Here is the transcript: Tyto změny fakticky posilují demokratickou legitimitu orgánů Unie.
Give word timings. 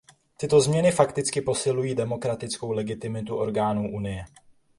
Tyto 0.37 0.61
změny 0.61 0.91
fakticky 0.91 1.41
posilují 1.41 1.95
demokratickou 1.95 2.71
legitimitu 2.71 3.37
orgánů 3.37 3.91
Unie. 3.93 4.25